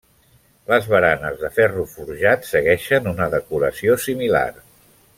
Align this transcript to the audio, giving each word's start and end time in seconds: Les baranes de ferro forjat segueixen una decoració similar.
Les 0.71 0.87
baranes 0.93 1.35
de 1.41 1.51
ferro 1.59 1.85
forjat 1.93 2.49
segueixen 2.53 3.13
una 3.15 3.31
decoració 3.39 4.03
similar. 4.09 4.47